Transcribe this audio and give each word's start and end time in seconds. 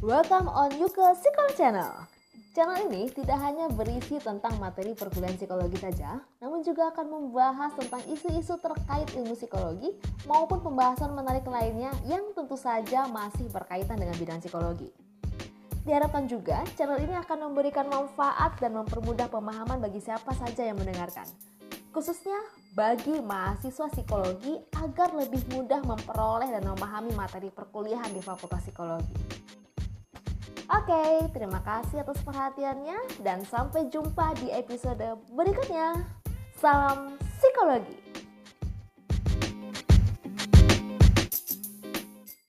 Welcome 0.00 0.48
on 0.48 0.72
Yuke 0.80 1.04
Psikologi 1.12 1.60
Channel. 1.60 1.92
Channel 2.56 2.88
ini 2.88 3.12
tidak 3.12 3.36
hanya 3.36 3.68
berisi 3.68 4.16
tentang 4.16 4.56
materi 4.56 4.96
perkuliahan 4.96 5.36
psikologi 5.36 5.76
saja, 5.76 6.24
namun 6.40 6.64
juga 6.64 6.88
akan 6.88 7.04
membahas 7.04 7.76
tentang 7.76 8.00
isu-isu 8.08 8.56
terkait 8.64 9.12
ilmu 9.12 9.36
psikologi 9.36 9.92
maupun 10.24 10.64
pembahasan 10.64 11.12
menarik 11.12 11.44
lainnya 11.44 11.92
yang 12.08 12.32
tentu 12.32 12.56
saja 12.56 13.12
masih 13.12 13.44
berkaitan 13.52 14.00
dengan 14.00 14.16
bidang 14.16 14.40
psikologi. 14.40 14.88
Diharapkan 15.84 16.24
juga 16.24 16.64
channel 16.80 16.96
ini 17.04 17.20
akan 17.20 17.52
memberikan 17.52 17.84
manfaat 17.84 18.56
dan 18.56 18.80
mempermudah 18.80 19.28
pemahaman 19.28 19.84
bagi 19.84 20.00
siapa 20.00 20.32
saja 20.32 20.64
yang 20.64 20.80
mendengarkan. 20.80 21.28
Khususnya 21.92 22.40
bagi 22.72 23.20
mahasiswa 23.20 23.92
psikologi 23.92 24.64
agar 24.80 25.12
lebih 25.12 25.44
mudah 25.52 25.84
memperoleh 25.84 26.48
dan 26.56 26.64
memahami 26.64 27.12
materi 27.12 27.52
perkuliahan 27.52 28.16
di 28.16 28.24
Fakultas 28.24 28.64
Psikologi. 28.64 29.40
Oke, 30.70 31.26
terima 31.34 31.58
kasih 31.66 32.06
atas 32.06 32.22
perhatiannya 32.22 33.26
dan 33.26 33.42
sampai 33.42 33.90
jumpa 33.90 34.38
di 34.38 34.54
episode 34.54 35.18
berikutnya. 35.34 35.98
Salam 36.54 37.18
psikologi. 37.18 38.19